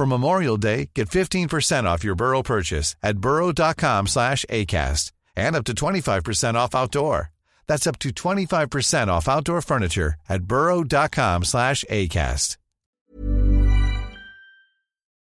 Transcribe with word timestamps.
For 0.00 0.06
Memorial 0.06 0.56
Day, 0.56 0.88
get 0.94 1.10
15% 1.10 1.84
off 1.84 2.02
your 2.02 2.14
Burrow 2.14 2.42
purchase 2.42 2.96
at 3.02 3.18
burrow.com 3.18 4.06
slash 4.06 4.46
ACAST 4.48 5.12
and 5.36 5.54
up 5.54 5.64
to 5.64 5.74
25% 5.74 6.54
off 6.54 6.74
outdoor. 6.74 7.30
That's 7.66 7.86
up 7.86 7.98
to 7.98 8.08
25% 8.08 9.08
off 9.08 9.28
outdoor 9.28 9.60
furniture 9.60 10.14
at 10.26 10.44
burrow.com 10.44 11.44
slash 11.44 11.84
ACAST. 11.90 12.56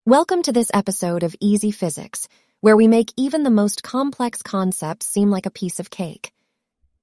Welcome 0.06 0.44
to 0.44 0.54
this 0.54 0.72
episode 0.74 1.24
of 1.24 1.36
Easy 1.42 1.72
Physics, 1.72 2.30
where 2.62 2.78
we 2.78 2.88
make 2.88 3.12
even 3.18 3.44
the 3.44 3.50
most 3.50 3.84
complex 3.84 4.42
concepts 4.42 5.08
seem 5.08 5.30
like 5.30 5.46
a 5.46 5.52
piece 5.52 5.82
of 5.82 5.90
cake. 5.90 6.32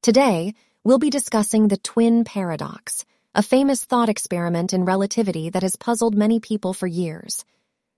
Today, 0.01 0.55
we'll 0.83 0.99
be 0.99 1.11
discussing 1.11 1.69
the 1.69 1.77
twin 1.77 2.25
paradox, 2.25 3.05
a 3.35 3.43
famous 3.43 3.85
thought 3.85 4.09
experiment 4.09 4.73
in 4.73 4.87
relativity 4.87 5.51
that 5.51 5.63
has 5.63 5.77
puzzled 5.77 6.17
many 6.17 6.41
people 6.41 6.73
for 6.73 6.87
years. 6.87 7.45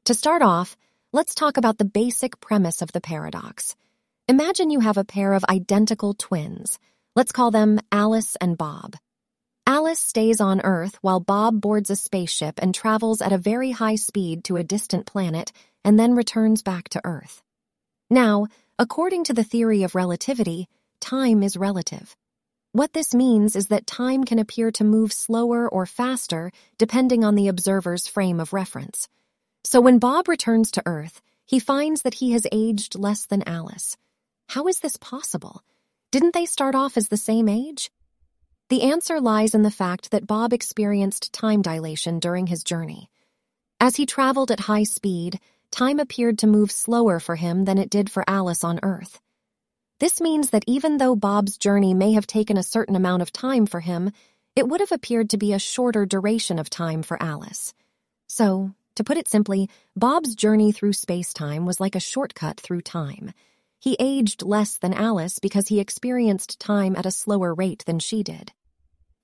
To 0.09 0.15
start 0.15 0.41
off, 0.41 0.75
let's 1.13 1.35
talk 1.35 1.59
about 1.59 1.77
the 1.77 1.85
basic 1.85 2.41
premise 2.41 2.81
of 2.81 2.91
the 2.93 3.01
paradox. 3.03 3.77
Imagine 4.27 4.71
you 4.71 4.81
have 4.81 4.97
a 4.97 5.05
pair 5.05 5.35
of 5.35 5.45
identical 5.45 6.15
twins. 6.15 6.79
Let's 7.15 7.31
call 7.31 7.51
them 7.51 7.79
Alice 7.93 8.35
and 8.41 8.57
Bob. 8.57 8.97
Alice 9.67 10.01
stays 10.01 10.41
on 10.41 10.63
Earth 10.63 10.97
while 11.03 11.21
Bob 11.21 11.61
boards 11.61 11.91
a 11.91 11.97
spaceship 11.97 12.59
and 12.63 12.75
travels 12.75 13.21
at 13.21 13.35
a 13.35 13.37
very 13.37 13.71
high 13.71 13.97
speed 13.97 14.45
to 14.45 14.57
a 14.57 14.65
distant 14.65 15.05
planet 15.05 15.53
and 15.85 15.99
then 15.99 16.15
returns 16.15 16.63
back 16.63 16.89
to 16.89 17.03
Earth. 17.05 17.43
Now, 18.09 18.47
according 18.79 19.25
to 19.25 19.35
the 19.35 19.45
theory 19.45 19.83
of 19.83 19.95
relativity, 19.95 20.69
time 21.03 21.43
is 21.43 21.59
relative. 21.59 22.17
What 22.73 22.95
this 22.95 23.15
means 23.15 23.55
is 23.55 23.67
that 23.67 23.87
time 23.87 24.25
can 24.25 24.39
appear 24.39 24.71
to 24.71 24.85
move 24.85 25.13
slower 25.13 25.69
or 25.69 25.85
faster 25.85 26.51
depending 26.79 27.25
on 27.25 27.35
the 27.35 27.49
observer's 27.49 28.09
frame 28.09 28.41
of 28.41 28.55
reference. 28.55 29.07
So 29.71 29.83
when 29.83 29.99
Bob 29.99 30.29
returns 30.29 30.71
to 30.71 30.83
Earth, 30.87 31.21
he 31.45 31.59
finds 31.59 32.01
that 32.01 32.15
he 32.15 32.33
has 32.33 32.47
aged 32.51 32.99
less 32.99 33.27
than 33.27 33.47
Alice. 33.47 33.99
How 34.49 34.67
is 34.67 34.81
this 34.81 34.97
possible? 34.97 35.63
Didn't 36.11 36.33
they 36.33 36.47
start 36.47 36.75
off 36.75 36.97
as 36.97 37.09
the 37.09 37.19
same 37.19 37.51
age? 37.51 37.91
The 38.71 38.81
answer 38.81 39.21
lies 39.21 39.55
in 39.55 39.65
the 39.65 39.71
fact 39.71 40.11
that 40.11 40.27
Bob 40.27 40.55
experienced 40.55 41.35
time 41.35 41.61
dilation 41.61 42.19
during 42.19 42.47
his 42.47 42.65
journey. 42.65 43.11
As 43.79 43.97
he 43.97 44.07
traveled 44.07 44.51
at 44.51 44.61
high 44.61 44.85
speed, 44.85 45.39
time 45.71 45.99
appeared 46.01 46.39
to 46.39 46.47
move 46.47 46.73
slower 46.73 47.21
for 47.21 47.37
him 47.37 47.67
than 47.67 47.77
it 47.77 47.91
did 47.91 48.11
for 48.11 48.25
Alice 48.27 48.65
on 48.65 48.81
Earth. 48.83 49.21
This 50.01 50.19
means 50.19 50.49
that 50.49 50.65
even 50.67 50.97
though 50.97 51.15
Bob's 51.15 51.59
journey 51.59 51.93
may 51.93 52.15
have 52.15 52.27
taken 52.27 52.57
a 52.57 52.63
certain 52.63 52.97
amount 52.97 53.21
of 53.21 53.35
time 53.35 53.67
for 53.67 53.81
him, 53.81 54.13
it 54.57 54.67
would 54.67 54.81
have 54.81 54.93
appeared 54.93 55.29
to 55.29 55.37
be 55.37 55.53
a 55.53 55.59
shorter 55.59 56.07
duration 56.07 56.59
of 56.59 56.71
time 56.71 57.03
for 57.03 57.23
Alice. 57.23 57.75
So, 58.29 58.73
to 58.99 59.05
put 59.05 59.17
it 59.17 59.29
simply, 59.29 59.71
Bob's 59.97 60.35
journey 60.35 60.71
through 60.73 60.93
space-time 60.93 61.65
was 61.65 61.81
like 61.81 61.95
a 61.95 62.01
shortcut 62.01 62.61
through 62.61 62.83
time. 62.83 63.33
He 63.81 63.97
aged 64.01 64.43
less 64.43 64.77
than 64.77 64.93
Alice 64.93 65.39
because 65.39 65.69
he 65.69 65.81
experienced 65.81 66.59
time 66.59 66.97
at 66.97 67.07
a 67.07 67.13
slower 67.13 67.55
rate 67.55 67.85
than 67.87 68.01
she 68.01 68.23
did. 68.23 68.53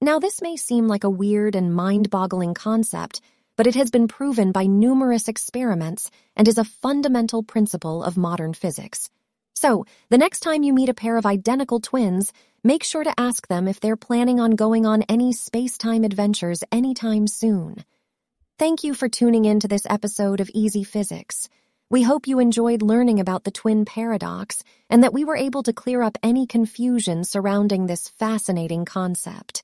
Now, 0.00 0.20
this 0.20 0.40
may 0.40 0.56
seem 0.56 0.86
like 0.86 1.02
a 1.02 1.10
weird 1.10 1.56
and 1.56 1.74
mind 1.74 2.08
boggling 2.08 2.54
concept, 2.54 3.20
but 3.56 3.66
it 3.66 3.74
has 3.74 3.90
been 3.90 4.06
proven 4.06 4.52
by 4.52 4.66
numerous 4.66 5.26
experiments 5.26 6.08
and 6.36 6.46
is 6.46 6.58
a 6.58 6.64
fundamental 6.64 7.42
principle 7.42 8.04
of 8.04 8.16
modern 8.16 8.54
physics. 8.54 9.10
So, 9.54 9.86
the 10.08 10.18
next 10.18 10.40
time 10.40 10.62
you 10.62 10.72
meet 10.72 10.88
a 10.88 10.94
pair 10.94 11.16
of 11.16 11.26
identical 11.26 11.80
twins, 11.80 12.32
make 12.62 12.84
sure 12.84 13.02
to 13.02 13.20
ask 13.20 13.48
them 13.48 13.66
if 13.66 13.80
they're 13.80 13.96
planning 13.96 14.38
on 14.38 14.52
going 14.52 14.86
on 14.86 15.02
any 15.02 15.32
space 15.32 15.76
time 15.78 16.04
adventures 16.04 16.62
anytime 16.70 17.26
soon. 17.26 17.84
Thank 18.56 18.84
you 18.84 18.94
for 18.94 19.08
tuning 19.08 19.46
in 19.46 19.58
to 19.60 19.68
this 19.68 19.84
episode 19.90 20.38
of 20.38 20.48
Easy 20.54 20.84
Physics. 20.84 21.48
We 21.90 22.04
hope 22.04 22.28
you 22.28 22.38
enjoyed 22.38 22.82
learning 22.82 23.18
about 23.18 23.42
the 23.42 23.50
twin 23.50 23.84
paradox 23.84 24.62
and 24.88 25.02
that 25.02 25.12
we 25.12 25.24
were 25.24 25.36
able 25.36 25.64
to 25.64 25.72
clear 25.72 26.02
up 26.02 26.16
any 26.22 26.46
confusion 26.46 27.24
surrounding 27.24 27.88
this 27.88 28.08
fascinating 28.10 28.84
concept. 28.84 29.63